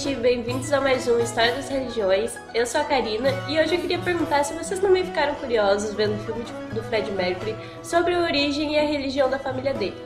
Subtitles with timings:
[0.00, 2.34] gente, bem-vindos a mais um História das Religiões.
[2.54, 6.14] Eu sou a Karina e hoje eu queria perguntar se vocês também ficaram curiosos vendo
[6.14, 6.42] o filme
[6.72, 10.00] do Fred Mercury sobre a origem e a religião da família dele.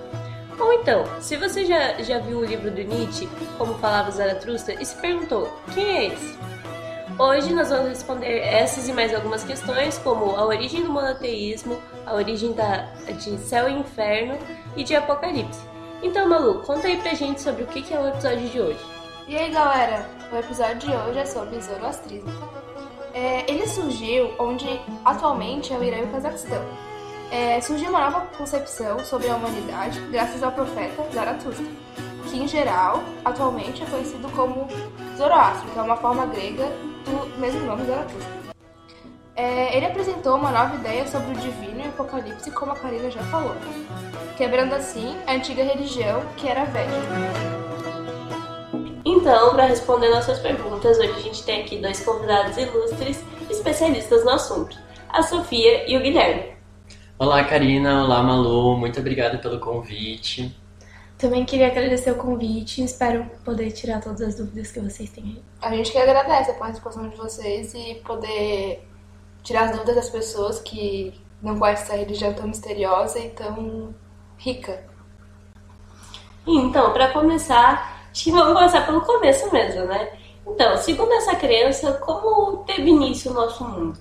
[0.58, 4.84] Ou então, se você já, já viu o livro do Nietzsche, Como Falava Zaratustra, e
[4.84, 6.38] se perguntou, quem é esse?
[7.16, 12.14] Hoje nós vamos responder essas e mais algumas questões, como a origem do monoteísmo, a
[12.14, 14.36] origem da, de céu e inferno
[14.76, 15.62] e de apocalipse.
[16.02, 18.93] Então, Malu, conta aí pra gente sobre o que é o episódio de hoje.
[19.26, 22.30] E aí galera, o episódio de hoje é sobre Zoroastrismo.
[23.14, 24.66] É, ele surgiu onde
[25.02, 26.62] atualmente é o Irã e o Cazaquistão.
[27.30, 31.64] É, surgiu uma nova concepção sobre a humanidade graças ao profeta Zaratustra,
[32.28, 34.68] que em geral, atualmente é conhecido como
[35.16, 36.66] Zoroastro, que é uma forma grega
[37.06, 38.44] do mesmo nome Zaratustra.
[39.36, 43.10] É, ele apresentou uma nova ideia sobre o divino e o apocalipse, como a Karina
[43.10, 43.56] já falou,
[44.36, 47.63] quebrando assim a antiga religião que era védica.
[49.04, 54.30] Então, para responder nossas perguntas, hoje a gente tem aqui dois convidados ilustres, especialistas no
[54.30, 54.78] assunto,
[55.10, 56.54] a Sofia e o Guilherme.
[57.18, 58.02] Olá, Karina.
[58.02, 58.78] Olá, Malu.
[58.78, 60.56] Muito obrigada pelo convite.
[61.18, 65.24] Também queria agradecer o convite e espero poder tirar todas as dúvidas que vocês têm
[65.24, 65.42] aí.
[65.60, 68.88] A gente que agradece a participação de vocês e poder
[69.42, 73.94] tirar as dúvidas das pessoas que não conhecem essa religião tão misteriosa e tão
[74.38, 74.82] rica.
[76.46, 80.08] Então, para começar, Acho que vamos começar pelo começo mesmo, né?
[80.46, 83.98] Então, segundo essa crença, como teve início o nosso mundo?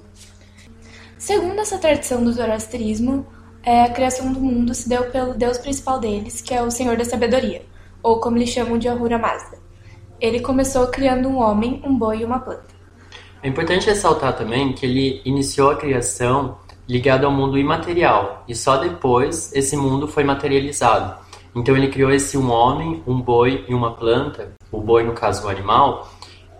[1.17, 3.25] Segundo essa tradição do zoroastrismo,
[3.63, 6.97] é, a criação do mundo se deu pelo deus principal deles, que é o Senhor
[6.97, 7.61] da Sabedoria,
[8.03, 9.57] ou como eles chamam de Ahura Mazda.
[10.19, 12.73] Ele começou criando um homem, um boi e uma planta.
[13.41, 16.57] É importante ressaltar também que ele iniciou a criação
[16.87, 21.22] ligado ao mundo imaterial, e só depois esse mundo foi materializado.
[21.55, 25.45] Então ele criou esse um homem, um boi e uma planta, o boi no caso
[25.45, 26.09] o animal,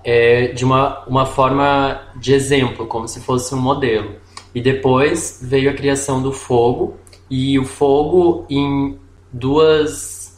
[0.03, 4.15] é, de uma, uma forma de exemplo, como se fosse um modelo.
[4.53, 6.97] E depois veio a criação do fogo,
[7.29, 8.99] e o fogo em
[9.31, 10.37] duas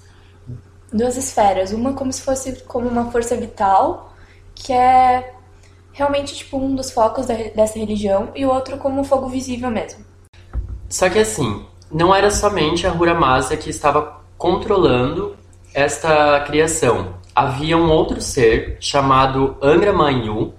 [0.94, 4.14] duas esferas, uma como se fosse como uma força vital,
[4.54, 5.34] que é
[5.92, 9.70] realmente tipo um dos focos da, dessa religião, e o outro como um fogo visível
[9.70, 10.06] mesmo.
[10.88, 15.35] Só que assim, não era somente a Huramasa que estava controlando
[15.73, 17.16] esta criação.
[17.35, 20.53] Havia um outro ser chamado Angra Mainyu,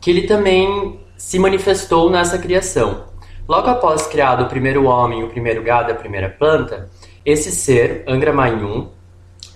[0.00, 3.04] que ele também se manifestou nessa criação.
[3.48, 6.90] Logo após criado o primeiro homem, o primeiro gado, a primeira planta,
[7.24, 8.88] esse ser, Angra Mainyu,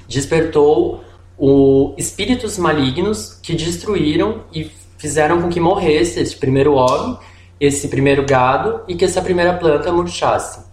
[0.09, 1.05] despertou
[1.39, 7.19] o espíritos malignos que destruíram e fizeram com que morresse esse primeiro homem,
[7.61, 10.65] esse primeiro gado e que essa primeira planta murchasse.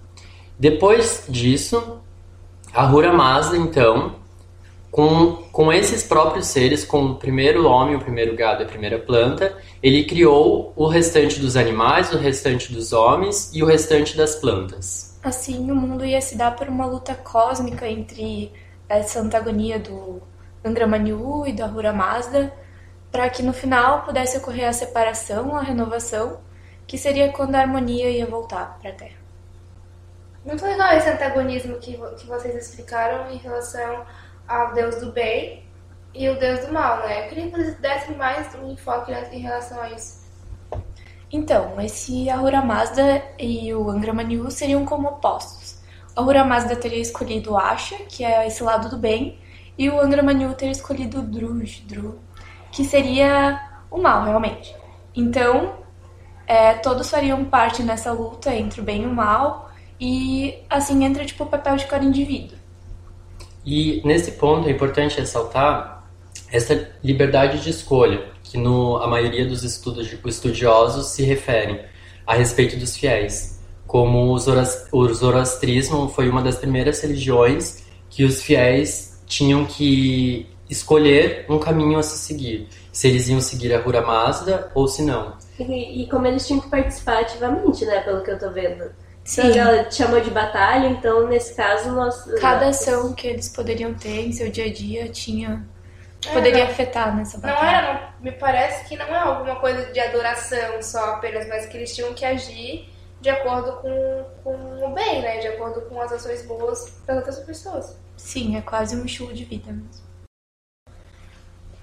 [0.57, 1.99] Depois disso,
[2.73, 4.15] Ahura Mazda, então,
[4.91, 8.99] com, com esses próprios seres, com o primeiro homem, o primeiro gado e a primeira
[8.99, 14.35] planta, ele criou o restante dos animais, o restante dos homens e o restante das
[14.35, 15.17] plantas.
[15.23, 18.51] Assim, o mundo ia se dar por uma luta cósmica entre
[18.87, 20.21] essa antagonia do
[20.63, 22.53] Angramanyu e do Ahura Mazda,
[23.11, 26.39] para que no final pudesse ocorrer a separação, a renovação,
[26.87, 29.28] que seria quando a harmonia ia voltar para a Terra.
[30.49, 34.03] Muito legal esse antagonismo que, que vocês explicaram em relação
[34.47, 35.63] ao deus do bem
[36.11, 37.25] e o deus do mal, né?
[37.25, 40.27] Eu queria que vocês dessem mais um enfoque em relação a isso.
[41.31, 45.83] Então, esse Ahura Mazda e o Angra Mainyu seriam como opostos.
[46.17, 49.39] O Ahura Mazda teria escolhido Asha, que é esse lado do bem,
[49.77, 52.17] e o Angra Mainyu teria escolhido Druj, Dru,
[52.71, 54.75] que seria o mal, realmente.
[55.15, 55.75] Então,
[56.47, 59.68] é, todos fariam parte nessa luta entre o bem e o mal,
[59.99, 62.57] e assim entra tipo o papel de cada indivíduo.
[63.65, 66.07] E nesse ponto é importante ressaltar
[66.51, 71.81] essa liberdade de escolha, que no, a maioria dos estudos estudiosos se referem
[72.25, 73.59] a respeito dos fiéis.
[73.85, 81.57] Como o, zoroastrismo foi uma das primeiras religiões que os fiéis tinham que escolher um
[81.57, 82.67] caminho a se seguir.
[82.91, 85.33] Se eles iam seguir a Hura Mazda ou se não.
[85.59, 88.91] E, e como eles tinham que participar ativamente, né, pelo que eu tô vendo.
[89.29, 89.51] Sim.
[89.51, 92.25] Então, ela chamou de batalha, então nesse caso nós.
[92.41, 95.67] Cada ação que eles poderiam ter em seu dia a dia tinha.
[96.25, 97.61] É, poderia não, afetar nessa batalha.
[97.61, 101.67] Não era, não, me parece que não é alguma coisa de adoração só apenas, mas
[101.67, 102.89] que eles tinham que agir
[103.21, 105.37] de acordo com, com o bem, né?
[105.37, 107.95] De acordo com as ações boas das outras pessoas.
[108.17, 110.09] Sim, é quase um estilo de vida mesmo.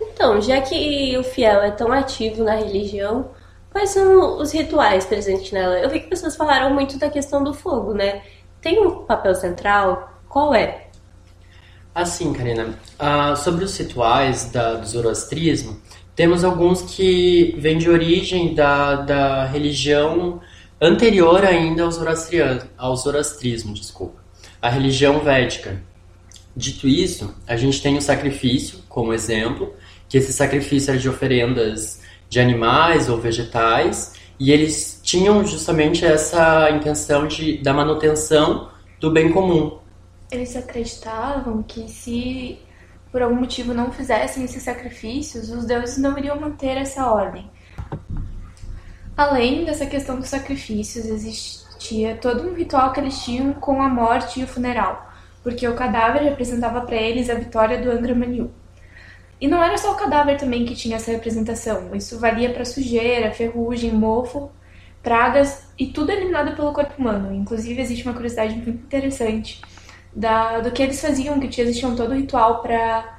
[0.00, 3.31] Então, já que o fiel é tão ativo na religião,
[3.76, 5.78] Quais são os rituais presentes nela?
[5.78, 8.23] Eu vi que pessoas falaram muito da questão do fogo, né?
[8.58, 10.19] Tem um papel central?
[10.31, 10.87] Qual é?
[11.94, 15.78] Assim, Karina, uh, sobre os rituais da, do zoroastrismo,
[16.14, 20.40] temos alguns que vêm de origem da, da religião
[20.81, 21.90] anterior ainda ao,
[22.79, 24.25] ao zoroastrismo, desculpa,
[24.62, 25.82] a religião védica.
[26.56, 29.75] Dito isso, a gente tem o sacrifício como exemplo,
[30.08, 36.70] que esse sacrifício era de oferendas de animais ou vegetais, e eles tinham justamente essa
[36.70, 38.70] intenção de, da manutenção
[39.00, 39.78] do bem comum.
[40.31, 42.58] Eles acreditavam que se
[43.11, 47.50] por algum motivo não fizessem esses sacrifícios, os deuses não iriam manter essa ordem.
[49.17, 54.40] Além dessa questão dos sacrifícios, existia todo um ritual que eles tinham com a morte
[54.40, 55.11] e o funeral,
[55.43, 58.50] porque o cadáver representava para eles a vitória do Angra Mainyu.
[59.41, 63.33] E não era só o cadáver também que tinha essa representação, isso valia para sujeira,
[63.33, 64.50] ferrugem, mofo,
[65.03, 67.35] pragas e tudo eliminado pelo corpo humano.
[67.35, 69.61] Inclusive, existe uma curiosidade muito interessante
[70.15, 73.17] da, do que eles faziam, que eles tinham todo o ritual para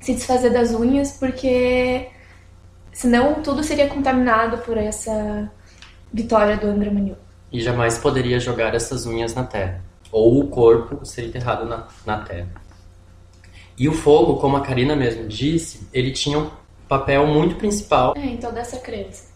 [0.00, 2.08] se desfazer das unhas, porque
[2.92, 5.50] senão tudo seria contaminado por essa
[6.12, 7.16] vitória do Angra Mainyu.
[7.52, 12.18] E jamais poderia jogar essas unhas na terra, ou o corpo ser enterrado na, na
[12.18, 12.48] terra.
[13.80, 16.50] E o fogo, como a Karina mesmo disse, ele tinha um
[16.86, 19.30] papel muito principal é, em toda essa crença.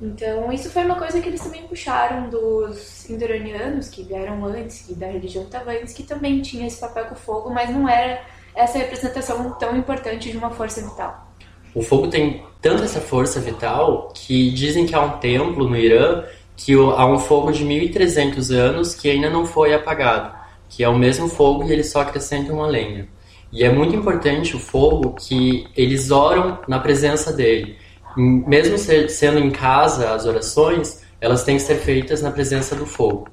[0.00, 4.94] Então, isso foi uma coisa que eles também puxaram dos indoranianos, que vieram antes, que
[4.94, 8.22] da religião estava antes, que também tinha esse papel com o fogo, mas não era
[8.54, 11.28] essa representação tão importante de uma força vital.
[11.74, 16.24] O fogo tem tanta essa força vital que dizem que há um templo no Irã
[16.56, 20.32] que há um fogo de 1300 anos que ainda não foi apagado,
[20.68, 23.08] que é o mesmo fogo e eles só acrescentam uma lenha.
[23.52, 27.76] E é muito importante o fogo que eles oram na presença dele.
[28.16, 32.86] Mesmo ser, sendo em casa as orações, elas têm que ser feitas na presença do
[32.86, 33.28] fogo.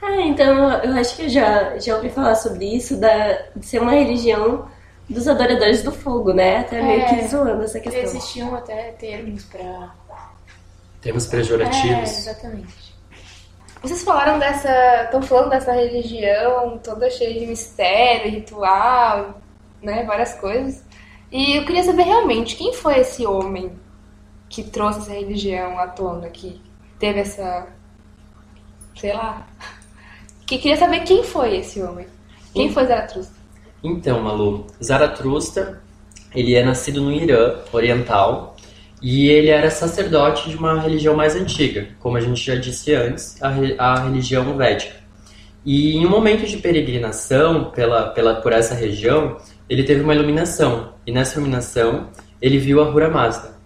[0.00, 3.80] Ah, então eu acho que eu já, já ouvi falar sobre isso, da, de ser
[3.80, 4.66] uma religião
[5.08, 6.58] dos adoradores do fogo, né?
[6.58, 8.02] Até meio é, que zoando essa questão.
[8.02, 9.94] Existiam até termos para.
[11.00, 11.86] Termos pejorativos.
[11.86, 12.85] É, exatamente.
[13.82, 15.04] Vocês falaram dessa.
[15.04, 19.40] estão falando dessa religião toda cheia de mistério, ritual,
[19.82, 20.04] né?
[20.04, 20.84] Várias coisas.
[21.30, 23.72] E eu queria saber realmente quem foi esse homem
[24.48, 26.60] que trouxe essa religião à tona, que
[26.98, 27.68] teve essa.
[28.94, 29.46] sei lá.
[30.46, 32.06] Que queria saber quem foi esse homem.
[32.54, 33.36] Quem foi Zaratustra?
[33.82, 35.82] Então, Malu, Zaratustra,
[36.32, 38.55] ele é nascido no Irã oriental
[39.02, 43.40] e ele era sacerdote de uma religião mais antiga, como a gente já disse antes,
[43.42, 43.48] a,
[43.78, 44.94] a religião védica.
[45.64, 49.36] E em um momento de peregrinação pela, pela, por essa região,
[49.68, 50.94] ele teve uma iluminação.
[51.06, 52.08] E nessa iluminação,
[52.40, 53.56] ele viu a Hura Mazda.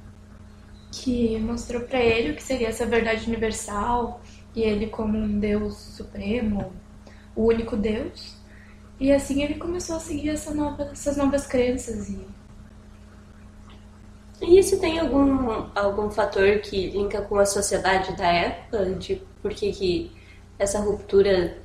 [0.91, 4.21] Que mostrou para ele o que seria essa verdade universal
[4.56, 6.73] e ele como um Deus supremo,
[7.37, 8.35] o único Deus.
[8.99, 12.27] E assim ele começou a seguir essa nova, essas novas crenças e
[14.40, 18.87] e isso tem algum, algum fator que linka com a sociedade da época?
[18.94, 20.12] De por que, que
[20.58, 21.58] essa ruptura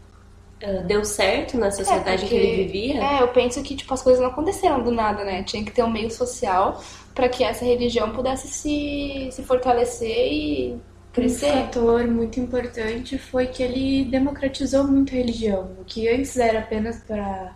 [0.63, 3.03] uh, deu certo na sociedade é porque, que ele vivia?
[3.03, 5.43] É, eu penso que tipo, as coisas não aconteceram do nada, né?
[5.43, 6.81] Tinha que ter um meio social
[7.13, 10.79] para que essa religião pudesse se, se fortalecer e
[11.13, 11.51] crescer.
[11.51, 15.71] Um fator muito importante foi que ele democratizou muito a religião.
[15.79, 17.55] O que antes era apenas para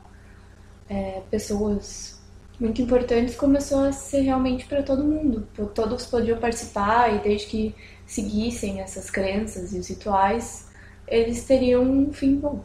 [0.90, 2.19] é, pessoas
[2.60, 5.48] muito importantes começou a ser realmente para todo mundo.
[5.74, 7.76] Todos podiam participar e desde que
[8.06, 10.68] seguissem essas crenças e os rituais,
[11.08, 12.64] eles teriam um fim bom.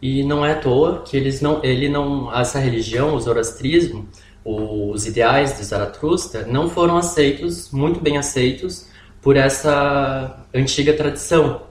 [0.00, 4.06] E não é à toa que eles não, ele não, essa religião, o zoroastrismo,
[4.44, 8.86] os ideais de Zaratustra não foram aceitos, muito bem aceitos,
[9.22, 11.62] por essa antiga tradição.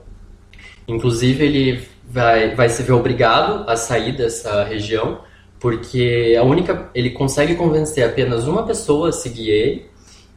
[0.88, 5.20] Inclusive, ele vai, vai se ver obrigado a sair dessa região
[5.64, 9.86] porque a única ele consegue convencer apenas uma pessoa a seguir ele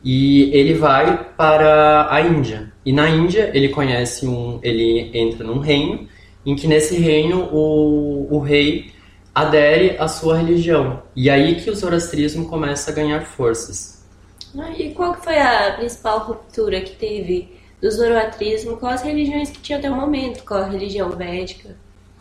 [0.01, 2.71] e ele vai para a Índia.
[2.85, 6.07] E na Índia ele conhece um, ele entra num reino
[6.45, 8.93] em que nesse reino o, o rei
[9.35, 11.03] adere à sua religião.
[11.13, 14.07] E aí que o zoroastrismo começa a ganhar forças.
[14.57, 19.59] Ah, e qual foi a principal ruptura que teve do zoroastrismo com as religiões que
[19.59, 21.75] tinha até o momento, com a religião védica?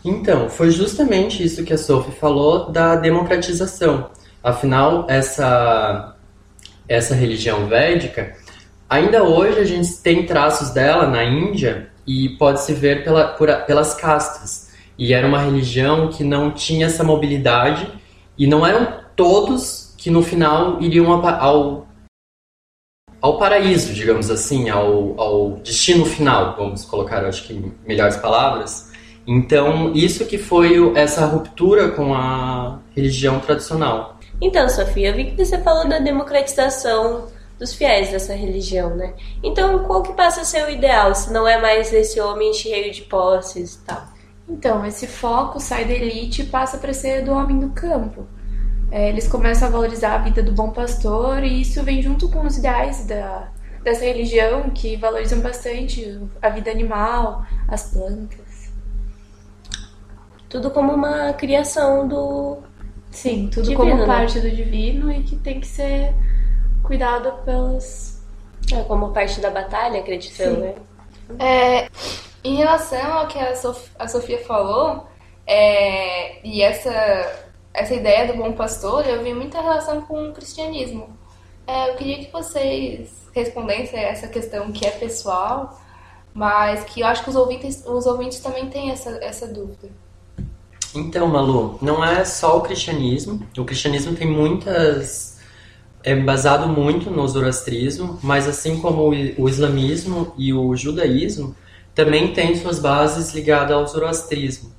[0.06, 4.08] Então, foi justamente isso que a Sophie falou da democratização.
[4.40, 6.14] Afinal, essa,
[6.88, 8.36] essa religião védica,
[8.88, 13.52] ainda hoje a gente tem traços dela na Índia e pode se ver pela, por,
[13.66, 14.70] pelas castas.
[14.96, 17.92] E era uma religião que não tinha essa mobilidade
[18.38, 21.88] e não eram todos que no final iriam ao,
[23.20, 28.94] ao paraíso, digamos assim, ao, ao destino final, vamos colocar, acho que melhores palavras.
[29.26, 34.18] Então, isso que foi essa ruptura com a religião tradicional.
[34.40, 37.26] Então, Sofia, eu vi que você falou da democratização
[37.58, 39.14] dos fiéis dessa religião, né?
[39.42, 42.92] Então, qual que passa a ser o ideal, se não é mais esse homem cheio
[42.92, 44.04] de posses e tal?
[44.48, 48.26] Então, esse foco sai da elite e passa para ser do homem do campo.
[48.90, 52.46] É, eles começam a valorizar a vida do bom pastor e isso vem junto com
[52.46, 53.48] os ideais da,
[53.82, 58.45] dessa religião que valorizam bastante a vida animal, as plantas.
[60.48, 62.58] Tudo como uma criação do.
[63.10, 64.06] Sim, tudo Divino, como né?
[64.06, 66.14] parte do divino e que tem que ser
[66.82, 68.22] cuidado pelas.
[68.72, 70.74] É, como parte da batalha, acredito eu, né?
[71.38, 71.88] É,
[72.42, 75.06] em relação ao que a, Sof- a Sofia falou,
[75.46, 76.90] é, e essa,
[77.72, 81.16] essa ideia do bom pastor, eu vi muita relação com o cristianismo.
[81.66, 85.80] É, eu queria que vocês respondessem a essa questão que é pessoal,
[86.32, 89.88] mas que eu acho que os ouvintes, os ouvintes também têm essa, essa dúvida.
[90.96, 93.46] Então, Malu, não é só o cristianismo.
[93.56, 95.36] O cristianismo tem muitas.
[96.02, 101.54] É basado muito no zoroastrismo, mas assim como o islamismo e o judaísmo,
[101.94, 104.72] também tem suas bases ligadas ao zoroastrismo.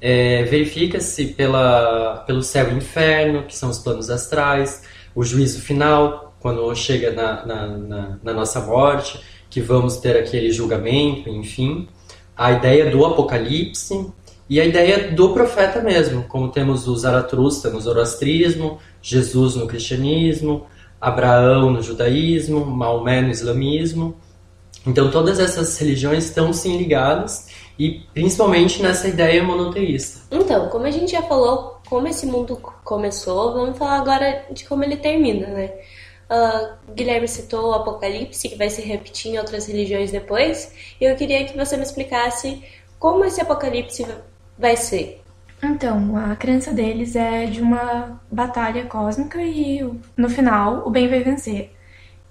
[0.00, 4.82] É, Verifica-se pelo céu e inferno, que são os planos astrais,
[5.14, 10.50] o juízo final, quando chega na, na, na, na nossa morte, que vamos ter aquele
[10.50, 11.88] julgamento, enfim.
[12.36, 14.06] A ideia do apocalipse,
[14.48, 20.66] e a ideia do profeta mesmo, como temos o Zaratustra no zoroastrismo, Jesus no cristianismo,
[21.00, 24.16] Abraão no judaísmo, Maomé no islamismo.
[24.86, 27.48] Então todas essas religiões estão sim ligadas
[27.78, 30.20] e principalmente nessa ideia monoteísta.
[30.30, 34.84] Então, como a gente já falou como esse mundo começou, vamos falar agora de como
[34.84, 35.72] ele termina, né?
[36.28, 41.14] Ah, Guilherme citou o Apocalipse, que vai se repetir em outras religiões depois, e eu
[41.16, 42.62] queria que você me explicasse
[42.98, 44.06] como esse Apocalipse
[44.58, 45.22] vai ser.
[45.62, 49.80] Então, a crença deles é de uma batalha cósmica e
[50.16, 51.74] no final o bem vai vencer.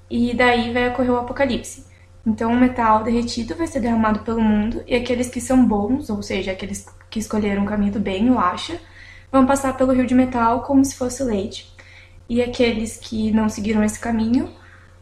[0.09, 1.85] E daí vai ocorrer o apocalipse.
[2.25, 6.21] Então, o metal derretido vai ser derramado pelo mundo e aqueles que são bons, ou
[6.21, 8.79] seja, aqueles que escolheram o caminho do bem, o acha,
[9.31, 11.73] vão passar pelo rio de metal como se fosse leite.
[12.29, 14.49] E aqueles que não seguiram esse caminho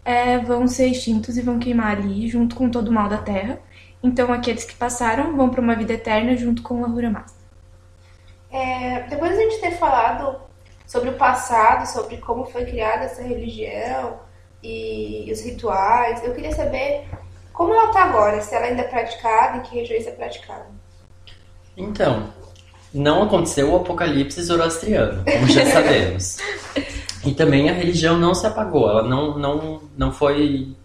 [0.03, 3.59] é, vão ser extintos e vão queimar ali junto com todo o mal da terra.
[4.03, 7.41] Então, aqueles que passaram vão para uma vida eterna junto com o Ahura Mazda.
[8.51, 10.41] É, depois de a gente ter falado
[10.85, 14.19] sobre o passado, sobre como foi criada essa religião
[14.61, 17.07] e os rituais, eu queria saber
[17.53, 20.67] como ela está agora, se ela ainda é praticada, em que regiões é praticada.
[21.77, 22.33] Então,
[22.93, 26.37] não aconteceu o apocalipse zoroastriano, como já sabemos.
[27.23, 30.75] E também a religião não se apagou, ela não, não, não foi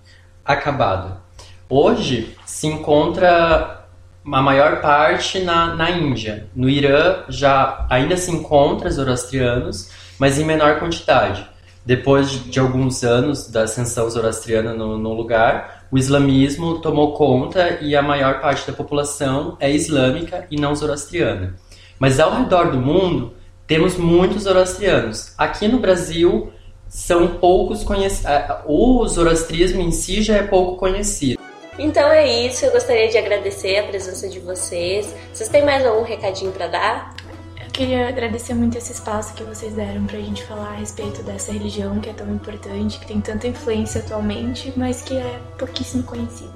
[0.44, 1.20] acabada.
[1.68, 3.86] Hoje se encontra
[4.24, 6.48] a maior parte na, na Índia.
[6.54, 11.44] No Irã já ainda se encontra zoroastrianos, mas em menor quantidade.
[11.84, 17.96] Depois de, alguns anos da ascensão zoroastriana no, no lugar, o islamismo tomou conta e
[17.96, 21.56] a maior parte da população é islâmica e não zoroastriana.
[21.98, 23.34] Mas ao redor do mundo,
[23.66, 25.32] temos muitos zoroastrianos.
[25.36, 26.52] Aqui no Brasil,
[26.88, 28.30] são poucos conhecidos.
[28.66, 31.35] O zoroastrismo em si já é pouco conhecido.
[31.78, 35.14] Então é isso, eu gostaria de agradecer a presença de vocês.
[35.32, 37.14] Vocês têm mais algum recadinho para dar?
[37.62, 41.52] Eu queria agradecer muito esse espaço que vocês deram pra gente falar a respeito dessa
[41.52, 46.54] religião que é tão importante, que tem tanta influência atualmente, mas que é pouquíssimo conhecida.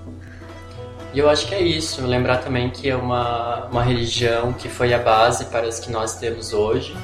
[1.12, 2.07] E eu acho que é isso.
[2.07, 6.15] Lembrar também que é uma, uma religião que foi a base para as que nós
[6.15, 6.97] temos hoje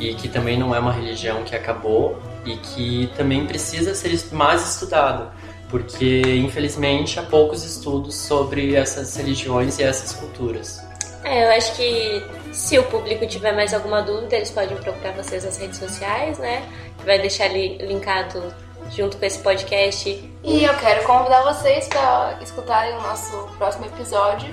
[0.00, 4.68] e que também não é uma religião que acabou e que também precisa ser mais
[4.68, 5.30] estudada,
[5.70, 10.80] porque infelizmente há poucos estudos sobre essas religiões e essas culturas.
[11.24, 12.22] É, eu acho que
[12.52, 16.66] se o público tiver mais alguma dúvida, eles podem procurar vocês nas redes sociais, né?
[17.04, 18.42] Vai deixar ali linkado
[18.90, 20.08] junto com esse podcast.
[20.42, 24.52] E eu quero convidar vocês para escutarem o nosso próximo episódio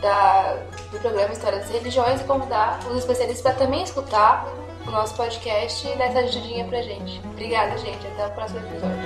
[0.00, 0.56] da,
[0.90, 4.46] do programa História das Religiões e convidar os especialistas para também escutar
[4.86, 7.20] o nosso podcast e dar essa ajudinha pra gente.
[7.24, 8.06] Obrigada, gente.
[8.06, 8.96] Até o próximo episódio.